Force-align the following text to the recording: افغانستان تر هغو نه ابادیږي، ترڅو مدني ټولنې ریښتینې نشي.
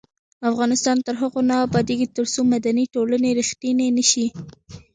افغانستان 0.49 0.97
تر 1.05 1.15
هغو 1.21 1.41
نه 1.49 1.55
ابادیږي، 1.65 2.07
ترڅو 2.15 2.39
مدني 2.53 2.85
ټولنې 2.93 3.31
ریښتینې 3.39 3.87
نشي. 3.97 4.27